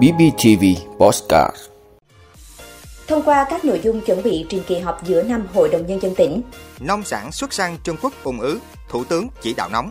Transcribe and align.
BBTV 0.00 0.64
Postcard 0.98 1.56
Thông 3.06 3.22
qua 3.22 3.46
các 3.50 3.64
nội 3.64 3.80
dung 3.82 4.00
chuẩn 4.00 4.22
bị 4.22 4.46
trình 4.48 4.62
kỳ 4.66 4.78
họp 4.78 5.06
giữa 5.06 5.22
năm 5.22 5.46
Hội 5.54 5.68
đồng 5.68 5.86
Nhân 5.86 6.00
dân 6.02 6.14
tỉnh, 6.14 6.42
Nông 6.80 7.04
sản 7.04 7.32
xuất 7.32 7.52
sang 7.52 7.76
Trung 7.84 7.96
Quốc 8.02 8.12
ủng 8.24 8.40
ứ, 8.40 8.58
Thủ 8.88 9.04
tướng 9.04 9.28
chỉ 9.42 9.54
đạo 9.54 9.68
nóng. 9.68 9.90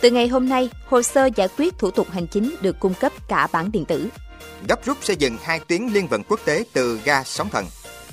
từ 0.00 0.10
ngày 0.10 0.28
hôm 0.28 0.48
nay, 0.48 0.70
hồ 0.86 1.02
sơ 1.02 1.28
giải 1.36 1.48
quyết 1.58 1.78
thủ 1.78 1.90
tục 1.90 2.06
hành 2.10 2.26
chính 2.26 2.54
được 2.60 2.80
cung 2.80 2.94
cấp 2.94 3.12
cả 3.28 3.48
bản 3.52 3.72
điện 3.72 3.84
tử. 3.84 4.08
Gấp 4.68 4.84
rút 4.84 4.96
xây 5.00 5.16
dựng 5.16 5.36
hai 5.42 5.60
tuyến 5.60 5.86
liên 5.86 6.08
vận 6.08 6.22
quốc 6.28 6.40
tế 6.44 6.64
từ 6.72 7.00
ga 7.04 7.24
Sóng 7.24 7.50
Thần. 7.50 7.66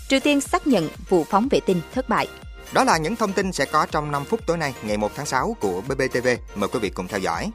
Triều 0.10 0.20
Tiên 0.20 0.42
xác 0.42 0.68
nhận 0.68 0.90
vụ 1.10 1.24
phóng 1.24 1.48
vệ 1.52 1.60
tinh 1.60 1.82
thất 1.94 2.10
bại. 2.10 2.28
Đó 2.74 2.84
là 2.84 2.98
những 2.98 3.16
thông 3.16 3.34
tin 3.34 3.52
sẽ 3.52 3.66
có 3.66 3.86
trong 3.92 4.12
5 4.12 4.26
phút 4.26 4.40
tối 4.46 4.58
nay, 4.58 4.74
ngày 4.84 4.98
1 4.98 5.12
tháng 5.16 5.26
6 5.26 5.56
của 5.60 5.82
BBTV. 5.82 6.28
Mời 6.56 6.70
quý 6.74 6.80
vị 6.80 6.90
cùng 6.90 7.08
theo 7.08 7.20
dõi. 7.20 7.52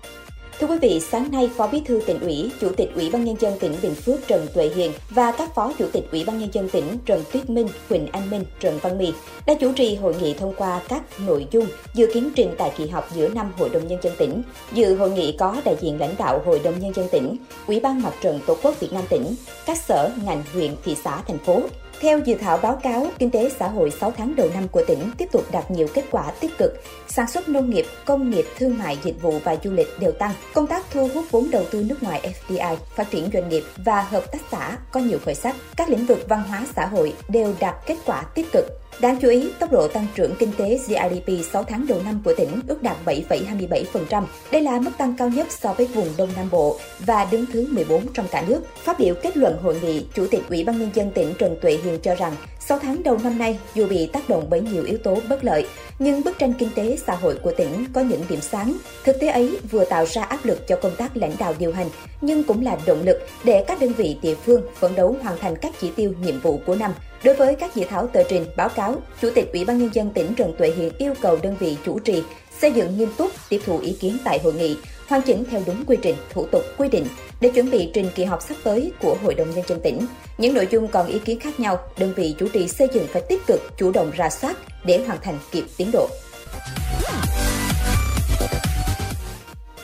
Thưa 0.61 0.67
quý 0.67 0.79
vị, 0.83 1.01
sáng 1.11 1.31
nay, 1.31 1.51
Phó 1.57 1.67
Bí 1.67 1.81
thư 1.81 2.01
tỉnh 2.07 2.21
ủy, 2.21 2.51
Chủ 2.61 2.69
tịch 2.77 2.91
Ủy 2.95 3.11
ban 3.11 3.25
Nhân 3.25 3.37
dân 3.41 3.59
tỉnh 3.59 3.77
Bình 3.83 3.95
Phước 3.95 4.29
Trần 4.29 4.47
Tuệ 4.55 4.71
Hiền 4.77 4.93
và 5.11 5.33
các 5.33 5.55
Phó 5.55 5.73
Chủ 5.79 5.87
tịch 5.93 6.09
Ủy 6.13 6.25
ban 6.25 6.39
Nhân 6.39 6.49
dân 6.53 6.69
tỉnh 6.69 6.85
Trần 7.07 7.25
Tuyết 7.33 7.51
Minh, 7.51 7.69
Huỳnh 7.89 8.07
Anh 8.13 8.31
Minh, 8.31 8.45
Trần 8.61 8.79
Văn 8.83 8.99
Mì 8.99 9.13
đã 9.47 9.55
chủ 9.55 9.73
trì 9.73 9.95
hội 9.95 10.15
nghị 10.23 10.35
thông 10.35 10.55
qua 10.57 10.81
các 10.89 11.03
nội 11.27 11.47
dung 11.51 11.67
dự 11.95 12.07
kiến 12.15 12.31
trình 12.37 12.55
tại 12.59 12.73
kỳ 12.77 12.87
họp 12.87 13.15
giữa 13.15 13.29
năm 13.29 13.53
Hội 13.59 13.69
đồng 13.69 13.89
Nhân 13.89 13.99
dân 14.03 14.13
tỉnh. 14.19 14.43
Dự 14.73 14.97
hội 14.97 15.11
nghị 15.11 15.33
có 15.33 15.57
đại 15.65 15.77
diện 15.81 16.01
lãnh 16.01 16.15
đạo 16.19 16.43
Hội 16.47 16.61
đồng 16.65 16.81
Nhân 16.81 16.93
dân 16.95 17.09
tỉnh, 17.13 17.37
Ủy 17.67 17.81
ban 17.81 18.03
Mặt 18.03 18.13
trận 18.21 18.41
Tổ 18.47 18.57
quốc 18.63 18.81
Việt 18.81 18.93
Nam 18.93 19.05
tỉnh, 19.09 19.35
các 19.67 19.79
sở, 19.79 20.11
ngành, 20.27 20.43
huyện, 20.53 20.71
thị 20.85 20.97
xã, 21.05 21.23
thành 21.29 21.39
phố, 21.39 21.61
theo 22.05 22.19
dự 22.19 22.35
thảo 22.35 22.59
báo 22.59 22.81
cáo, 22.83 23.07
kinh 23.19 23.31
tế 23.31 23.51
xã 23.59 23.69
hội 23.69 23.91
6 23.91 24.11
tháng 24.11 24.37
đầu 24.37 24.49
năm 24.55 24.69
của 24.69 24.85
tỉnh 24.87 25.11
tiếp 25.19 25.29
tục 25.33 25.45
đạt 25.53 25.71
nhiều 25.71 25.87
kết 25.95 26.05
quả 26.11 26.31
tích 26.41 26.51
cực. 26.59 26.73
Sản 27.09 27.27
xuất 27.31 27.49
nông 27.49 27.71
nghiệp, 27.71 27.85
công 28.05 28.31
nghiệp, 28.31 28.45
thương 28.59 28.79
mại, 28.79 28.99
dịch 29.03 29.23
vụ 29.23 29.39
và 29.45 29.57
du 29.65 29.71
lịch 29.73 29.89
đều 30.01 30.13
tăng. 30.13 30.33
Công 30.55 30.67
tác 30.67 30.87
thu 30.91 31.09
hút 31.15 31.25
vốn 31.31 31.51
đầu 31.51 31.65
tư 31.71 31.85
nước 31.89 32.03
ngoài 32.03 32.33
FDI, 32.49 32.77
phát 32.97 33.11
triển 33.11 33.31
doanh 33.33 33.49
nghiệp 33.49 33.63
và 33.77 34.03
hợp 34.03 34.33
tác 34.33 34.39
xã 34.51 34.77
có 34.91 35.01
nhiều 35.01 35.19
khởi 35.25 35.35
sắc. 35.35 35.57
Các 35.77 35.89
lĩnh 35.91 36.07
vực 36.07 36.19
văn 36.29 36.43
hóa 36.49 36.67
xã 36.77 36.87
hội 36.87 37.15
đều 37.29 37.55
đạt 37.61 37.75
kết 37.87 37.97
quả 38.07 38.23
tích 38.35 38.47
cực. 38.53 38.65
Đáng 39.01 39.19
chú 39.23 39.29
ý, 39.29 39.51
tốc 39.59 39.73
độ 39.73 39.89
tăng 39.89 40.07
trưởng 40.15 40.35
kinh 40.39 40.53
tế 40.57 40.79
GDP 40.87 41.33
6 41.53 41.63
tháng 41.63 41.87
đầu 41.87 42.01
năm 42.05 42.23
của 42.25 42.35
tỉnh 42.37 42.61
ước 42.69 42.83
đạt 42.83 42.97
7,27%. 43.05 44.25
Đây 44.51 44.63
là 44.63 44.81
mức 44.81 44.91
tăng 44.99 45.15
cao 45.19 45.29
nhất 45.29 45.47
so 45.51 45.73
với 45.73 45.87
vùng 45.87 46.09
Đông 46.19 46.29
Nam 46.37 46.49
Bộ 46.51 46.79
và 46.99 47.25
đứng 47.31 47.45
thứ 47.53 47.67
14 47.71 48.13
trong 48.13 48.27
cả 48.31 48.45
nước. 48.49 48.61
Phát 48.77 48.99
biểu 48.99 49.15
kết 49.23 49.37
luận 49.37 49.59
hội 49.63 49.81
nghị, 49.83 50.07
Chủ 50.15 50.27
tịch 50.31 50.43
Ủy 50.49 50.65
ban 50.65 50.79
Nhân 50.79 50.91
dân 50.95 51.11
tỉnh 51.11 51.35
Trần 51.39 51.57
Tuệ 51.61 51.79
Hiền 51.85 51.99
cho 52.03 52.15
rằng, 52.15 52.37
6 52.69 52.79
tháng 52.79 53.03
đầu 53.03 53.19
năm 53.23 53.39
nay, 53.39 53.59
dù 53.75 53.87
bị 53.87 54.07
tác 54.07 54.29
động 54.29 54.47
bởi 54.51 54.61
nhiều 54.61 54.85
yếu 54.85 54.99
tố 54.99 55.19
bất 55.29 55.45
lợi, 55.45 55.67
nhưng 55.99 56.25
bức 56.25 56.39
tranh 56.39 56.53
kinh 56.59 56.69
tế 56.75 56.97
xã 57.07 57.15
hội 57.15 57.39
của 57.43 57.53
tỉnh 57.57 57.87
có 57.93 58.01
những 58.01 58.23
điểm 58.29 58.41
sáng. 58.41 58.77
Thực 59.05 59.21
tế 59.21 59.29
ấy 59.29 59.59
vừa 59.71 59.85
tạo 59.85 60.07
ra 60.07 60.23
áp 60.23 60.45
lực 60.45 60.69
cho 60.69 60.77
công 60.77 60.97
tác 60.97 61.17
lãnh 61.17 61.33
đạo 61.39 61.55
điều 61.59 61.73
hành, 61.73 61.89
nhưng 62.21 62.45
cũng 62.45 62.65
là 62.65 62.79
động 62.87 63.03
lực 63.05 63.19
để 63.45 63.65
các 63.67 63.81
đơn 63.81 63.93
vị 63.93 64.17
địa 64.23 64.35
phương 64.35 64.63
phấn 64.75 64.95
đấu 64.95 65.17
hoàn 65.23 65.39
thành 65.39 65.57
các 65.57 65.73
chỉ 65.81 65.91
tiêu 65.97 66.13
nhiệm 66.25 66.41
vụ 66.41 66.61
của 66.67 66.75
năm. 66.75 66.95
Đối 67.25 67.35
với 67.35 67.55
các 67.55 67.75
dự 67.75 67.85
thảo 67.91 68.07
tờ 68.07 68.23
trình, 68.29 68.47
báo 68.57 68.69
cáo, 68.69 68.97
Chủ 69.23 69.31
tịch 69.35 69.53
Ủy 69.53 69.65
ban 69.65 69.79
Nhân 69.79 69.91
dân 69.93 70.11
tỉnh 70.11 70.35
Trần 70.35 70.55
Tuệ 70.59 70.71
Hiền 70.71 70.93
yêu 70.99 71.15
cầu 71.21 71.39
đơn 71.43 71.57
vị 71.61 71.77
chủ 71.85 71.99
trì 71.99 72.23
xây 72.61 72.73
dựng 72.73 72.99
nghiêm 72.99 73.09
túc, 73.17 73.31
tiếp 73.49 73.61
thu 73.67 73.79
ý 73.79 73.93
kiến 73.93 74.17
tại 74.25 74.39
hội 74.39 74.53
nghị, 74.53 74.77
hoàn 75.09 75.23
chỉnh 75.23 75.45
theo 75.51 75.63
đúng 75.67 75.85
quy 75.87 75.97
trình, 76.03 76.17
thủ 76.31 76.47
tục, 76.53 76.63
quy 76.79 76.89
định 76.89 77.07
để 77.41 77.49
chuẩn 77.49 77.71
bị 77.71 77.91
trình 77.95 78.11
kỳ 78.15 78.25
họp 78.25 78.43
sắp 78.43 78.55
tới 78.65 78.93
của 79.01 79.17
Hội 79.23 79.35
đồng 79.35 79.51
Nhân 79.51 79.65
dân 79.69 79.81
tỉnh. 79.81 80.07
Những 80.39 80.55
nội 80.55 80.69
dung 80.71 80.89
còn 80.89 81.07
ý 81.07 81.19
kiến 81.19 81.41
khác 81.41 81.61
nhau, 81.61 81.79
đơn 81.99 82.15
vị 82.17 82.35
chủ 82.39 82.49
trì 82.49 82.69
xây 82.69 82.89
dựng 82.95 83.07
phải 83.07 83.23
tích 83.29 83.47
cực, 83.47 83.61
chủ 83.77 83.91
động 83.91 84.11
ra 84.15 84.31
soát 84.31 84.57
để 84.85 85.05
hoàn 85.07 85.19
thành 85.23 85.39
kịp 85.51 85.65
tiến 85.77 85.91
độ. 85.93 86.09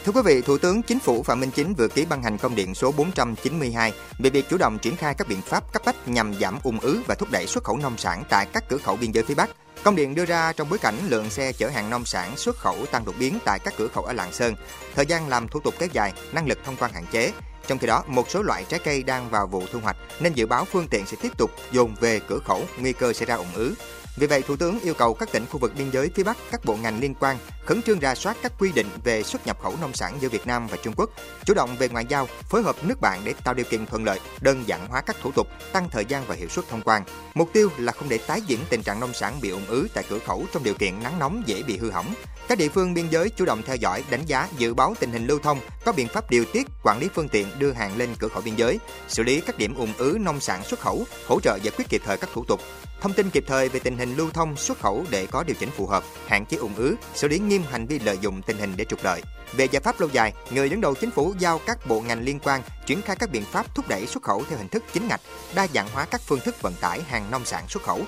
Thưa 0.04 0.12
quý 0.12 0.20
vị, 0.24 0.42
Thủ 0.42 0.58
tướng 0.58 0.82
Chính 0.82 0.98
phủ 0.98 1.22
Phạm 1.22 1.40
Minh 1.40 1.50
Chính 1.50 1.74
vừa 1.74 1.88
ký 1.88 2.04
ban 2.04 2.22
hành 2.22 2.38
công 2.38 2.54
điện 2.54 2.74
số 2.74 2.92
492 2.96 3.92
về 4.18 4.30
việc 4.30 4.48
chủ 4.50 4.56
động 4.58 4.78
triển 4.78 4.96
khai 4.96 5.14
các 5.14 5.28
biện 5.28 5.40
pháp 5.42 5.72
cấp 5.72 5.82
bách 5.86 6.08
nhằm 6.08 6.34
giảm 6.40 6.58
ùn 6.62 6.78
ứ 6.82 7.00
và 7.06 7.14
thúc 7.14 7.28
đẩy 7.30 7.46
xuất 7.46 7.64
khẩu 7.64 7.76
nông 7.76 7.98
sản 7.98 8.22
tại 8.28 8.46
các 8.52 8.64
cửa 8.68 8.78
khẩu 8.78 8.96
biên 8.96 9.12
giới 9.12 9.24
phía 9.24 9.34
Bắc. 9.34 9.50
Công 9.84 9.96
điện 9.96 10.14
đưa 10.14 10.24
ra 10.24 10.52
trong 10.52 10.68
bối 10.68 10.78
cảnh 10.78 10.94
lượng 11.08 11.30
xe 11.30 11.52
chở 11.52 11.68
hàng 11.68 11.90
nông 11.90 12.04
sản 12.04 12.36
xuất 12.36 12.56
khẩu 12.56 12.86
tăng 12.86 13.04
đột 13.04 13.14
biến 13.18 13.38
tại 13.44 13.58
các 13.58 13.74
cửa 13.78 13.88
khẩu 13.88 14.04
ở 14.04 14.12
Lạng 14.12 14.32
Sơn, 14.32 14.54
thời 14.94 15.06
gian 15.06 15.28
làm 15.28 15.48
thủ 15.48 15.60
tục 15.60 15.74
kéo 15.78 15.88
dài, 15.92 16.12
năng 16.32 16.46
lực 16.46 16.58
thông 16.64 16.76
quan 16.76 16.92
hạn 16.92 17.04
chế. 17.12 17.32
Trong 17.66 17.78
khi 17.78 17.86
đó, 17.86 18.04
một 18.06 18.30
số 18.30 18.42
loại 18.42 18.64
trái 18.68 18.80
cây 18.84 19.02
đang 19.02 19.30
vào 19.30 19.46
vụ 19.46 19.62
thu 19.72 19.80
hoạch 19.80 19.96
nên 20.20 20.32
dự 20.32 20.46
báo 20.46 20.64
phương 20.64 20.88
tiện 20.88 21.06
sẽ 21.06 21.16
tiếp 21.22 21.32
tục 21.38 21.50
dồn 21.72 21.94
về 22.00 22.20
cửa 22.28 22.38
khẩu, 22.44 22.64
nguy 22.78 22.92
cơ 22.92 23.12
xảy 23.12 23.26
ra 23.26 23.34
ủng 23.34 23.54
ứ. 23.54 23.74
Vì 24.16 24.26
vậy, 24.26 24.42
Thủ 24.42 24.56
tướng 24.56 24.80
yêu 24.80 24.94
cầu 24.94 25.14
các 25.14 25.32
tỉnh 25.32 25.46
khu 25.50 25.58
vực 25.58 25.72
biên 25.78 25.90
giới 25.90 26.10
phía 26.14 26.22
Bắc, 26.22 26.36
các 26.50 26.64
bộ 26.64 26.76
ngành 26.76 27.00
liên 27.00 27.14
quan 27.20 27.38
khẩn 27.64 27.82
trương 27.82 27.98
ra 27.98 28.14
soát 28.14 28.36
các 28.42 28.52
quy 28.58 28.72
định 28.72 28.86
về 29.04 29.22
xuất 29.22 29.46
nhập 29.46 29.58
khẩu 29.62 29.74
nông 29.80 29.94
sản 29.94 30.16
giữa 30.20 30.28
Việt 30.28 30.46
Nam 30.46 30.66
và 30.66 30.76
Trung 30.82 30.94
Quốc, 30.96 31.10
chủ 31.44 31.54
động 31.54 31.76
về 31.78 31.88
ngoại 31.88 32.06
giao, 32.08 32.28
phối 32.48 32.62
hợp 32.62 32.76
nước 32.84 33.00
bạn 33.00 33.20
để 33.24 33.34
tạo 33.44 33.54
điều 33.54 33.66
kiện 33.70 33.86
thuận 33.86 34.04
lợi, 34.04 34.20
đơn 34.40 34.64
giản 34.66 34.86
hóa 34.88 35.00
các 35.00 35.16
thủ 35.22 35.32
tục, 35.32 35.48
tăng 35.72 35.88
thời 35.90 36.04
gian 36.04 36.26
và 36.26 36.34
hiệu 36.34 36.48
suất 36.48 36.68
thông 36.68 36.82
quan. 36.84 37.02
Mục 37.34 37.50
tiêu 37.52 37.70
là 37.78 37.92
không 37.92 38.08
để 38.08 38.18
tái 38.26 38.40
diễn 38.46 38.58
tình 38.70 38.82
trạng 38.82 39.00
nông 39.00 39.12
sản 39.12 39.40
bị 39.42 39.50
ùn 39.50 39.66
ứ 39.66 39.88
tại 39.94 40.04
cửa 40.10 40.18
khẩu 40.26 40.46
trong 40.52 40.62
điều 40.62 40.74
kiện 40.74 41.02
nắng 41.02 41.18
nóng 41.18 41.42
dễ 41.46 41.62
bị 41.62 41.76
hư 41.76 41.90
hỏng. 41.90 42.14
Các 42.48 42.58
địa 42.58 42.68
phương 42.68 42.94
biên 42.94 43.08
giới 43.10 43.30
chủ 43.30 43.44
động 43.44 43.62
theo 43.66 43.76
dõi, 43.76 44.04
đánh 44.10 44.26
giá, 44.26 44.48
dự 44.58 44.74
báo 44.74 44.94
tình 45.00 45.12
hình 45.12 45.26
lưu 45.26 45.38
thông, 45.38 45.60
có 45.84 45.92
biện 45.92 46.08
pháp 46.08 46.30
điều 46.30 46.44
tiết, 46.44 46.66
quản 46.82 46.98
lý 46.98 47.08
phương 47.14 47.28
tiện 47.28 47.46
đưa 47.58 47.72
hàng 47.72 47.96
lên 47.96 48.14
cửa 48.18 48.28
khẩu 48.28 48.42
biên 48.42 48.56
giới, 48.56 48.78
xử 49.08 49.22
lý 49.22 49.40
các 49.40 49.58
điểm 49.58 49.74
ùn 49.74 49.92
ứ 49.98 50.18
nông 50.20 50.40
sản 50.40 50.64
xuất 50.64 50.80
khẩu, 50.80 51.06
hỗ 51.26 51.40
trợ 51.40 51.58
giải 51.62 51.72
quyết 51.76 51.88
kịp 51.88 52.02
thời 52.04 52.16
các 52.16 52.30
thủ 52.34 52.44
tục, 52.44 52.60
thông 53.00 53.12
tin 53.12 53.30
kịp 53.30 53.44
thời 53.46 53.68
về 53.68 53.80
tình 53.80 53.98
hình 54.00 54.16
lưu 54.16 54.30
thông 54.30 54.56
xuất 54.56 54.78
khẩu 54.78 55.04
để 55.10 55.26
có 55.26 55.44
điều 55.46 55.56
chỉnh 55.60 55.70
phù 55.70 55.86
hợp, 55.86 56.04
hạn 56.26 56.46
chế 56.46 56.56
ủng 56.56 56.74
ứ, 56.76 56.96
xử 57.14 57.28
lý 57.28 57.38
nghiêm 57.38 57.62
hành 57.70 57.86
vi 57.86 57.98
lợi 57.98 58.18
dụng 58.20 58.42
tình 58.42 58.58
hình 58.58 58.72
để 58.76 58.84
trục 58.84 59.04
lợi. 59.04 59.22
Về 59.52 59.64
giải 59.64 59.80
pháp 59.80 60.00
lâu 60.00 60.08
dài, 60.12 60.32
người 60.50 60.68
đứng 60.68 60.80
đầu 60.80 60.94
chính 60.94 61.10
phủ 61.10 61.34
giao 61.38 61.60
các 61.66 61.86
bộ 61.88 62.00
ngành 62.00 62.22
liên 62.22 62.38
quan 62.42 62.62
triển 62.86 63.02
khai 63.02 63.16
các 63.16 63.30
biện 63.30 63.44
pháp 63.44 63.74
thúc 63.74 63.88
đẩy 63.88 64.06
xuất 64.06 64.22
khẩu 64.22 64.44
theo 64.48 64.58
hình 64.58 64.68
thức 64.68 64.84
chính 64.92 65.08
ngạch, 65.08 65.20
đa 65.54 65.66
dạng 65.74 65.88
hóa 65.92 66.06
các 66.10 66.20
phương 66.20 66.40
thức 66.40 66.62
vận 66.62 66.74
tải 66.80 67.00
hàng 67.02 67.30
nông 67.30 67.44
sản 67.44 67.64
xuất 67.68 67.82
khẩu. 67.82 68.00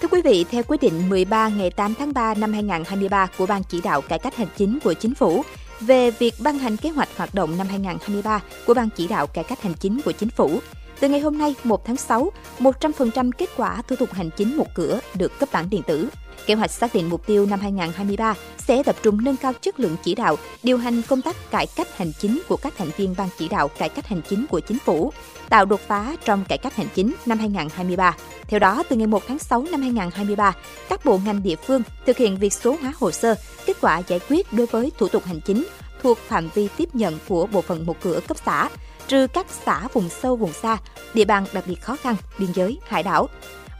Thưa 0.00 0.08
quý 0.10 0.22
vị, 0.24 0.44
theo 0.50 0.62
quyết 0.62 0.80
định 0.80 1.08
13 1.08 1.48
ngày 1.48 1.70
8 1.70 1.94
tháng 1.94 2.12
3 2.12 2.34
năm 2.34 2.52
2023 2.52 3.28
của 3.38 3.46
Ban 3.46 3.62
chỉ 3.64 3.80
đạo 3.80 4.00
cải 4.00 4.18
cách 4.18 4.36
hành 4.36 4.48
chính 4.56 4.78
của 4.84 4.94
Chính 4.94 5.14
phủ 5.14 5.44
về 5.80 6.10
việc 6.10 6.34
ban 6.38 6.58
hành 6.58 6.76
kế 6.76 6.90
hoạch 6.90 7.08
hoạt 7.16 7.34
động 7.34 7.58
năm 7.58 7.66
2023 7.66 8.40
của 8.66 8.74
Ban 8.74 8.88
chỉ 8.90 9.08
đạo 9.08 9.26
cải 9.26 9.44
cách 9.44 9.62
hành 9.62 9.74
chính 9.74 10.00
của 10.04 10.12
Chính 10.12 10.30
phủ, 10.30 10.60
từ 11.02 11.08
ngày 11.08 11.20
hôm 11.20 11.38
nay 11.38 11.54
1 11.64 11.84
tháng 11.84 11.96
6, 11.96 12.32
100% 12.58 13.30
kết 13.38 13.50
quả 13.56 13.82
thủ 13.88 13.96
tục 13.96 14.12
hành 14.12 14.30
chính 14.36 14.56
một 14.56 14.66
cửa 14.74 15.00
được 15.14 15.38
cấp 15.38 15.48
bản 15.52 15.70
điện 15.70 15.82
tử. 15.86 16.08
Kế 16.46 16.54
hoạch 16.54 16.70
xác 16.70 16.94
định 16.94 17.10
mục 17.10 17.26
tiêu 17.26 17.46
năm 17.46 17.60
2023 17.60 18.34
sẽ 18.58 18.82
tập 18.82 18.96
trung 19.02 19.24
nâng 19.24 19.36
cao 19.36 19.52
chất 19.60 19.80
lượng 19.80 19.96
chỉ 20.04 20.14
đạo, 20.14 20.36
điều 20.62 20.78
hành 20.78 21.02
công 21.08 21.22
tác 21.22 21.50
cải 21.50 21.66
cách 21.76 21.96
hành 21.96 22.12
chính 22.18 22.42
của 22.48 22.56
các 22.56 22.74
thành 22.78 22.90
viên 22.96 23.14
ban 23.18 23.28
chỉ 23.38 23.48
đạo 23.48 23.68
cải 23.68 23.88
cách 23.88 24.06
hành 24.06 24.20
chính 24.28 24.46
của 24.46 24.60
chính 24.60 24.78
phủ, 24.78 25.12
tạo 25.48 25.64
đột 25.64 25.80
phá 25.80 26.16
trong 26.24 26.44
cải 26.48 26.58
cách 26.58 26.76
hành 26.76 26.88
chính 26.94 27.14
năm 27.26 27.38
2023. 27.38 28.16
Theo 28.48 28.60
đó, 28.60 28.82
từ 28.88 28.96
ngày 28.96 29.06
1 29.06 29.22
tháng 29.26 29.38
6 29.38 29.64
năm 29.70 29.82
2023, 29.82 30.56
các 30.88 31.04
bộ 31.04 31.20
ngành 31.24 31.42
địa 31.42 31.56
phương 31.56 31.82
thực 32.06 32.16
hiện 32.16 32.36
việc 32.36 32.52
số 32.52 32.76
hóa 32.80 32.92
hồ 33.00 33.10
sơ, 33.10 33.34
kết 33.66 33.76
quả 33.80 34.02
giải 34.08 34.20
quyết 34.28 34.52
đối 34.52 34.66
với 34.66 34.92
thủ 34.98 35.08
tục 35.08 35.24
hành 35.24 35.40
chính 35.40 35.64
thuộc 36.02 36.18
phạm 36.18 36.48
vi 36.54 36.68
tiếp 36.76 36.88
nhận 36.92 37.18
của 37.28 37.46
bộ 37.46 37.62
phận 37.62 37.86
một 37.86 37.96
cửa 38.00 38.20
cấp 38.28 38.36
xã, 38.46 38.68
trừ 39.08 39.26
các 39.26 39.46
xã 39.66 39.88
vùng 39.92 40.08
sâu 40.08 40.36
vùng 40.36 40.52
xa, 40.52 40.78
địa 41.14 41.24
bàn 41.24 41.44
đặc 41.52 41.64
biệt 41.66 41.82
khó 41.82 41.96
khăn, 41.96 42.16
biên 42.38 42.52
giới, 42.52 42.78
hải 42.88 43.02
đảo. 43.02 43.28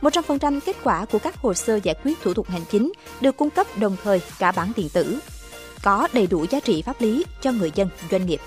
100% 0.01 0.61
kết 0.67 0.77
quả 0.85 1.05
của 1.05 1.19
các 1.19 1.37
hồ 1.37 1.55
sơ 1.55 1.81
giải 1.83 1.95
quyết 2.05 2.19
thủ 2.23 2.35
tục 2.35 2.49
hành 2.49 2.65
chính 2.71 2.93
được 3.21 3.37
cung 3.37 3.51
cấp 3.51 3.67
đồng 3.79 3.97
thời 4.05 4.21
cả 4.39 4.53
bản 4.53 4.73
điện 4.77 4.89
tử, 4.93 5.19
có 5.83 6.09
đầy 6.13 6.27
đủ 6.27 6.47
giá 6.51 6.61
trị 6.61 6.83
pháp 6.83 7.01
lý 7.01 7.25
cho 7.43 7.53
người 7.53 7.71
dân, 7.75 7.89
doanh 8.11 8.27
nghiệp. 8.27 8.41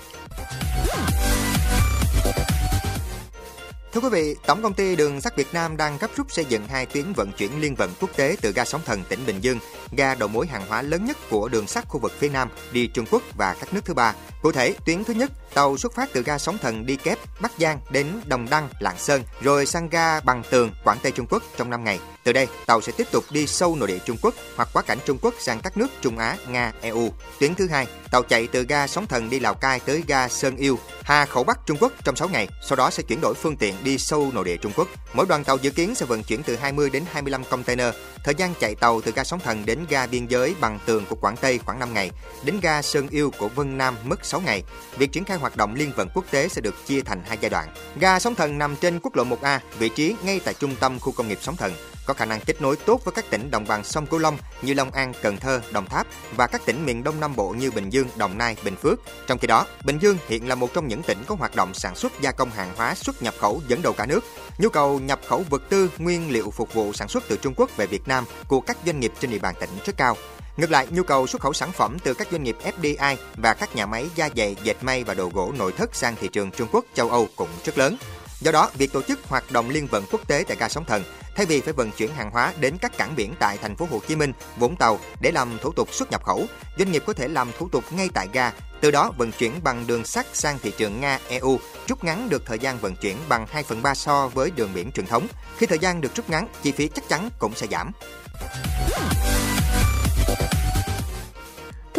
Thưa 3.96 4.02
quý 4.02 4.08
vị, 4.08 4.36
Tổng 4.46 4.62
công 4.62 4.74
ty 4.74 4.96
Đường 4.96 5.20
sắt 5.20 5.36
Việt 5.36 5.46
Nam 5.52 5.76
đang 5.76 5.98
gấp 5.98 6.10
rút 6.16 6.32
xây 6.32 6.44
dựng 6.44 6.66
hai 6.68 6.86
tuyến 6.86 7.12
vận 7.12 7.32
chuyển 7.32 7.60
liên 7.60 7.74
vận 7.74 7.90
quốc 8.00 8.10
tế 8.16 8.36
từ 8.40 8.52
ga 8.52 8.64
Sóng 8.64 8.80
Thần 8.84 9.02
tỉnh 9.08 9.26
Bình 9.26 9.40
Dương, 9.40 9.58
ga 9.92 10.14
đầu 10.14 10.28
mối 10.28 10.46
hàng 10.46 10.66
hóa 10.68 10.82
lớn 10.82 11.04
nhất 11.04 11.16
của 11.30 11.48
đường 11.48 11.66
sắt 11.66 11.88
khu 11.88 12.00
vực 12.00 12.12
phía 12.18 12.28
Nam 12.28 12.48
đi 12.72 12.86
Trung 12.86 13.06
Quốc 13.10 13.22
và 13.36 13.56
các 13.60 13.74
nước 13.74 13.80
thứ 13.84 13.94
ba. 13.94 14.14
Cụ 14.42 14.52
thể, 14.52 14.74
tuyến 14.86 15.04
thứ 15.04 15.14
nhất, 15.14 15.30
tàu 15.54 15.76
xuất 15.76 15.94
phát 15.94 16.08
từ 16.12 16.22
ga 16.22 16.38
Sóng 16.38 16.58
Thần 16.58 16.86
đi 16.86 16.96
kép 16.96 17.18
Bắc 17.40 17.52
Giang 17.58 17.80
đến 17.90 18.06
Đồng 18.26 18.46
Đăng, 18.50 18.68
Lạng 18.80 18.98
Sơn, 18.98 19.22
rồi 19.40 19.66
sang 19.66 19.88
ga 19.88 20.20
Bằng 20.20 20.42
Tường, 20.50 20.70
Quảng 20.84 20.98
Tây 21.02 21.12
Trung 21.12 21.26
Quốc 21.30 21.42
trong 21.56 21.70
5 21.70 21.84
ngày. 21.84 22.00
Từ 22.26 22.32
đây, 22.32 22.48
tàu 22.66 22.80
sẽ 22.80 22.92
tiếp 22.96 23.06
tục 23.10 23.24
đi 23.30 23.46
sâu 23.46 23.76
nội 23.76 23.88
địa 23.88 23.98
Trung 23.98 24.16
Quốc 24.22 24.34
hoặc 24.56 24.68
quá 24.72 24.82
cảnh 24.82 24.98
Trung 25.06 25.18
Quốc 25.22 25.34
sang 25.38 25.60
các 25.60 25.76
nước 25.76 25.86
Trung 26.00 26.18
Á, 26.18 26.36
Nga, 26.48 26.72
EU. 26.80 27.10
Tuyến 27.40 27.54
thứ 27.54 27.68
hai, 27.68 27.86
tàu 28.10 28.22
chạy 28.22 28.46
từ 28.46 28.64
ga 28.68 28.86
Sóng 28.86 29.06
Thần 29.06 29.30
đi 29.30 29.40
Lào 29.40 29.54
Cai 29.54 29.80
tới 29.80 30.02
ga 30.06 30.28
Sơn 30.28 30.56
Yêu, 30.56 30.78
Hà 31.02 31.26
Khẩu 31.26 31.44
Bắc 31.44 31.58
Trung 31.66 31.76
Quốc 31.80 31.92
trong 32.04 32.16
6 32.16 32.28
ngày, 32.28 32.48
sau 32.68 32.76
đó 32.76 32.90
sẽ 32.90 33.02
chuyển 33.02 33.20
đổi 33.20 33.34
phương 33.34 33.56
tiện 33.56 33.74
đi 33.84 33.98
sâu 33.98 34.30
nội 34.34 34.44
địa 34.44 34.56
Trung 34.56 34.72
Quốc. 34.76 34.88
Mỗi 35.12 35.26
đoàn 35.28 35.44
tàu 35.44 35.56
dự 35.56 35.70
kiến 35.70 35.94
sẽ 35.94 36.06
vận 36.06 36.22
chuyển 36.22 36.42
từ 36.42 36.56
20 36.56 36.90
đến 36.90 37.04
25 37.12 37.44
container. 37.44 37.94
Thời 38.24 38.34
gian 38.34 38.54
chạy 38.60 38.74
tàu 38.74 39.00
từ 39.00 39.12
ga 39.12 39.24
Sóng 39.24 39.40
Thần 39.40 39.66
đến 39.66 39.78
ga 39.88 40.06
biên 40.06 40.26
giới 40.26 40.54
Bằng 40.60 40.78
Tường 40.86 41.04
của 41.08 41.16
Quảng 41.16 41.36
Tây 41.36 41.58
khoảng 41.58 41.78
5 41.78 41.94
ngày, 41.94 42.10
đến 42.44 42.60
ga 42.62 42.82
Sơn 42.82 43.08
Yêu 43.08 43.32
của 43.38 43.48
Vân 43.48 43.78
Nam 43.78 43.96
mất 44.04 44.24
6 44.24 44.40
ngày. 44.40 44.62
Việc 44.98 45.12
triển 45.12 45.24
khai 45.24 45.38
hoạt 45.38 45.56
động 45.56 45.74
liên 45.74 45.92
vận 45.96 46.08
quốc 46.14 46.24
tế 46.30 46.48
sẽ 46.48 46.60
được 46.60 46.86
chia 46.86 47.00
thành 47.00 47.22
hai 47.26 47.38
giai 47.40 47.50
đoạn. 47.50 47.68
Ga 48.00 48.18
Sóng 48.18 48.34
Thần 48.34 48.58
nằm 48.58 48.76
trên 48.76 49.00
quốc 49.02 49.16
lộ 49.16 49.24
1A, 49.24 49.58
vị 49.78 49.88
trí 49.88 50.14
ngay 50.24 50.40
tại 50.44 50.54
trung 50.54 50.76
tâm 50.80 50.98
khu 50.98 51.12
công 51.12 51.28
nghiệp 51.28 51.38
Sóng 51.42 51.56
Thần 51.56 51.72
có 52.06 52.14
khả 52.14 52.24
năng 52.24 52.40
kết 52.40 52.62
nối 52.62 52.76
tốt 52.76 53.00
với 53.04 53.14
các 53.14 53.24
tỉnh 53.30 53.50
đồng 53.50 53.64
bằng 53.68 53.84
sông 53.84 54.06
Cửu 54.06 54.20
Long 54.20 54.38
như 54.62 54.74
Long 54.74 54.90
An, 54.90 55.12
Cần 55.22 55.36
Thơ, 55.36 55.60
Đồng 55.72 55.86
Tháp 55.86 56.06
và 56.36 56.46
các 56.46 56.66
tỉnh 56.66 56.86
miền 56.86 57.04
Đông 57.04 57.20
Nam 57.20 57.36
Bộ 57.36 57.50
như 57.50 57.70
Bình 57.70 57.90
Dương, 57.90 58.08
Đồng 58.16 58.38
Nai, 58.38 58.56
Bình 58.64 58.76
Phước. 58.76 59.00
Trong 59.26 59.38
khi 59.38 59.46
đó, 59.46 59.66
Bình 59.84 59.98
Dương 59.98 60.18
hiện 60.28 60.48
là 60.48 60.54
một 60.54 60.74
trong 60.74 60.88
những 60.88 61.02
tỉnh 61.02 61.18
có 61.26 61.34
hoạt 61.34 61.56
động 61.56 61.74
sản 61.74 61.94
xuất 61.94 62.12
gia 62.20 62.32
công 62.32 62.50
hàng 62.50 62.72
hóa 62.76 62.94
xuất 62.94 63.22
nhập 63.22 63.34
khẩu 63.38 63.62
dẫn 63.68 63.82
đầu 63.82 63.92
cả 63.92 64.06
nước. 64.06 64.24
Nhu 64.58 64.68
cầu 64.68 64.98
nhập 64.98 65.20
khẩu 65.26 65.44
vật 65.50 65.62
tư, 65.68 65.90
nguyên 65.98 66.30
liệu 66.30 66.50
phục 66.50 66.74
vụ 66.74 66.92
sản 66.92 67.08
xuất 67.08 67.24
từ 67.28 67.36
Trung 67.36 67.54
Quốc 67.56 67.76
về 67.76 67.86
Việt 67.86 68.08
Nam 68.08 68.24
của 68.48 68.60
các 68.60 68.76
doanh 68.86 69.00
nghiệp 69.00 69.12
trên 69.20 69.30
địa 69.30 69.38
bàn 69.38 69.54
tỉnh 69.60 69.70
rất 69.86 69.96
cao. 69.96 70.16
Ngược 70.56 70.70
lại, 70.70 70.86
nhu 70.90 71.02
cầu 71.02 71.26
xuất 71.26 71.42
khẩu 71.42 71.52
sản 71.52 71.72
phẩm 71.72 71.98
từ 72.04 72.14
các 72.14 72.28
doanh 72.30 72.42
nghiệp 72.42 72.56
FDI 72.80 73.16
và 73.36 73.54
các 73.54 73.76
nhà 73.76 73.86
máy 73.86 74.08
da 74.14 74.28
giày, 74.36 74.56
dệt 74.62 74.76
may 74.80 75.04
và 75.04 75.14
đồ 75.14 75.30
gỗ 75.34 75.52
nội 75.58 75.72
thất 75.72 75.94
sang 75.94 76.16
thị 76.20 76.28
trường 76.28 76.50
Trung 76.50 76.68
Quốc, 76.72 76.84
châu 76.94 77.10
Âu 77.10 77.28
cũng 77.36 77.48
rất 77.64 77.78
lớn. 77.78 77.96
Do 78.40 78.52
đó, 78.52 78.70
việc 78.74 78.92
tổ 78.92 79.02
chức 79.02 79.28
hoạt 79.28 79.52
động 79.52 79.70
liên 79.70 79.86
vận 79.86 80.04
quốc 80.10 80.28
tế 80.28 80.44
tại 80.48 80.56
ga 80.60 80.68
Sóng 80.68 80.84
Thần 80.84 81.04
thay 81.36 81.46
vì 81.46 81.60
phải 81.60 81.72
vận 81.72 81.90
chuyển 81.90 82.14
hàng 82.14 82.30
hóa 82.30 82.52
đến 82.60 82.78
các 82.80 82.98
cảng 82.98 83.16
biển 83.16 83.34
tại 83.38 83.58
thành 83.62 83.76
phố 83.76 83.88
Hồ 83.90 84.00
Chí 84.08 84.16
Minh, 84.16 84.32
Vũng 84.56 84.76
Tàu 84.76 84.98
để 85.20 85.30
làm 85.32 85.58
thủ 85.62 85.72
tục 85.72 85.94
xuất 85.94 86.10
nhập 86.10 86.24
khẩu, 86.24 86.46
doanh 86.78 86.92
nghiệp 86.92 87.02
có 87.06 87.12
thể 87.12 87.28
làm 87.28 87.52
thủ 87.58 87.68
tục 87.68 87.84
ngay 87.90 88.08
tại 88.14 88.28
ga, 88.32 88.52
từ 88.80 88.90
đó 88.90 89.12
vận 89.16 89.32
chuyển 89.32 89.52
bằng 89.64 89.86
đường 89.86 90.04
sắt 90.04 90.26
sang 90.32 90.58
thị 90.62 90.72
trường 90.78 91.00
Nga, 91.00 91.18
EU, 91.28 91.58
rút 91.88 92.04
ngắn 92.04 92.28
được 92.28 92.46
thời 92.46 92.58
gian 92.58 92.78
vận 92.78 92.96
chuyển 92.96 93.16
bằng 93.28 93.46
2 93.50 93.62
phần 93.62 93.82
3 93.82 93.94
so 93.94 94.28
với 94.28 94.50
đường 94.50 94.70
biển 94.74 94.92
truyền 94.92 95.06
thống. 95.06 95.26
Khi 95.56 95.66
thời 95.66 95.78
gian 95.78 96.00
được 96.00 96.14
rút 96.14 96.30
ngắn, 96.30 96.48
chi 96.62 96.72
phí 96.72 96.88
chắc 96.88 97.08
chắn 97.08 97.30
cũng 97.38 97.54
sẽ 97.54 97.66
giảm. 97.70 97.92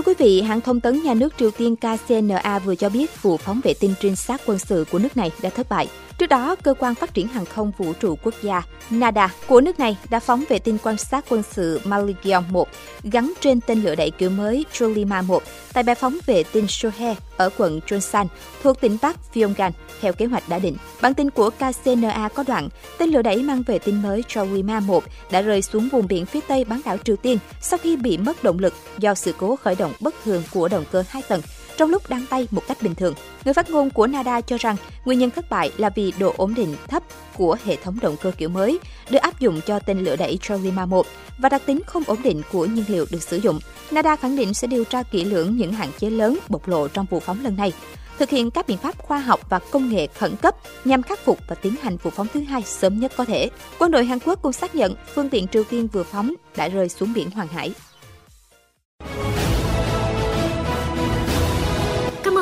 Quý 0.08 0.14
vị, 0.18 0.42
hãng 0.42 0.62
thông 0.62 0.80
tấn 0.80 1.04
nhà 1.04 1.14
nước 1.14 1.34
Triều 1.38 1.52
Tiên 1.52 1.76
KCNA 1.76 2.60
vừa 2.60 2.76
cho 2.76 2.90
biết 2.90 3.22
vụ 3.22 3.38
phóng 3.38 3.62
vệ 3.64 3.74
tinh 3.74 3.94
trinh 4.00 4.16
sát 4.16 4.42
quân 4.46 4.60
sự 4.60 4.86
của 4.92 5.00
nước 5.00 5.18
này 5.18 5.32
đã 5.42 5.50
thất 5.50 5.70
bại. 5.70 5.88
Trước 6.18 6.28
đó, 6.28 6.56
cơ 6.64 6.74
quan 6.80 6.96
phát 6.96 7.14
triển 7.14 7.28
hàng 7.28 7.46
không 7.46 7.72
vũ 7.78 7.94
trụ 7.94 8.18
quốc 8.24 8.34
gia 8.42 8.64
NADA 8.90 9.30
của 9.48 9.62
nước 9.62 9.80
này 9.80 9.98
đã 10.10 10.20
phóng 10.20 10.44
vệ 10.50 10.60
tinh 10.60 10.78
quan 10.84 10.98
sát 10.98 11.26
quân 11.30 11.44
sự 11.52 11.82
Maligion 11.84 12.44
1 12.50 12.68
gắn 13.04 13.34
trên 13.42 13.62
tên 13.62 13.84
lửa 13.84 13.96
đẩy 13.96 14.12
kiểu 14.12 14.30
mới 14.30 14.66
Cholima 14.72 15.22
1 15.22 15.44
tại 15.74 15.84
bãi 15.84 15.96
phóng 15.96 16.18
vệ 16.26 16.44
tinh 16.44 16.66
Sohe 16.68 17.16
ở 17.38 17.50
quận 17.58 17.80
Chonsan 17.82 18.28
thuộc 18.64 18.82
tỉnh 18.82 18.98
Bắc 19.02 19.18
Pyongyang 19.34 19.72
theo 20.02 20.14
kế 20.14 20.26
hoạch 20.26 20.50
đã 20.50 20.60
định. 20.60 20.78
Bản 21.02 21.14
tin 21.14 21.30
của 21.30 21.50
KCNA 21.50 22.30
có 22.34 22.44
đoạn, 22.48 22.70
tên 22.98 23.10
lửa 23.10 23.22
đẩy 23.22 23.44
mang 23.44 23.64
vệ 23.64 23.80
tinh 23.80 24.02
mới 24.02 24.24
Cholima 24.28 24.80
1 24.80 25.04
đã 25.32 25.42
rơi 25.42 25.62
xuống 25.62 25.90
vùng 25.90 26.08
biển 26.08 26.26
phía 26.26 26.40
tây 26.48 26.64
bán 26.64 26.82
đảo 26.86 26.98
Triều 26.98 27.16
Tiên 27.16 27.38
sau 27.62 27.80
khi 27.84 27.96
bị 27.96 28.18
mất 28.18 28.44
động 28.44 28.60
lực 28.60 28.74
do 28.98 29.14
sự 29.14 29.34
cố 29.38 29.56
khởi 29.56 29.76
động 29.76 29.94
bất 30.00 30.16
thường 30.24 30.44
của 30.54 30.68
động 30.68 30.86
cơ 30.92 31.04
hai 31.10 31.22
tầng, 31.28 31.42
trong 31.78 31.90
lúc 31.90 32.10
đang 32.10 32.26
bay 32.30 32.48
một 32.52 32.64
cách 32.68 32.82
bình 32.82 32.96
thường. 32.96 33.14
Người 33.46 33.54
phát 33.54 33.70
ngôn 33.70 33.90
của 33.90 34.08
NADA 34.08 34.42
cho 34.42 34.58
rằng 34.58 34.76
nguyên 35.06 35.20
nhân 35.20 35.30
thất 35.30 35.50
bại 35.50 35.72
là 35.78 35.90
vì 35.90 36.14
độ 36.20 36.34
ổn 36.38 36.54
định 36.54 36.76
thấp 36.88 37.04
của 37.36 37.58
hệ 37.66 37.76
thống 37.76 38.00
động 38.02 38.16
cơ 38.22 38.32
kiểu 38.38 38.50
mới, 38.50 38.80
được 39.10 39.20
áp 39.20 39.40
dụng 39.40 39.62
cho 39.66 39.80
tên 39.80 40.00
lửa 40.00 40.16
đẩy 40.16 40.40
Cholima 40.42 40.86
1 40.86 41.06
và 41.38 41.50
đặc 41.50 41.62
tính 41.66 41.82
không 41.86 42.04
ổn 42.08 42.18
định 42.24 42.42
của 42.52 42.66
nhiên 42.66 42.86
liệu 42.88 43.06
được 43.12 43.24
sử 43.24 43.38
dụng. 43.38 43.60
NADA 43.92 44.16
khẳng 44.16 44.36
định 44.36 44.54
sẽ 44.54 44.68
điều 44.68 44.84
tra 44.84 45.04
kỹ 45.04 45.24
lưỡng 45.24 45.58
những 45.58 45.74
hạn 45.74 45.90
chế 46.00 46.10
lớn 46.10 46.40
bộc 46.50 46.68
lộ 46.68 46.88
trong 46.88 47.06
vụ 47.10 47.20
phóng 47.20 47.44
lần 47.44 47.56
này, 47.56 47.74
thực 48.20 48.30
hiện 48.30 48.52
các 48.52 48.68
biện 48.68 48.78
pháp 48.78 48.98
khoa 48.98 49.20
học 49.20 49.40
và 49.50 49.60
công 49.60 49.90
nghệ 49.90 50.08
khẩn 50.08 50.36
cấp 50.36 50.56
nhằm 50.86 51.04
khắc 51.04 51.20
phục 51.20 51.40
và 51.48 51.56
tiến 51.56 51.76
hành 51.82 51.98
vụ 51.98 52.12
phóng 52.12 52.28
thứ 52.34 52.40
hai 52.40 52.62
sớm 52.62 53.00
nhất 53.00 53.12
có 53.18 53.26
thể. 53.26 53.50
Quân 53.80 53.92
đội 53.92 54.06
Hàn 54.06 54.20
Quốc 54.20 54.42
cũng 54.42 54.54
xác 54.54 54.76
nhận 54.76 54.96
phương 55.14 55.30
tiện 55.30 55.48
Triều 55.48 55.64
Tiên 55.64 55.88
vừa 55.88 56.04
phóng 56.04 56.34
đã 56.56 56.68
rơi 56.68 56.90
xuống 56.90 57.14
biển 57.14 57.32
Hoàng 57.32 57.48
Hải. 57.48 57.74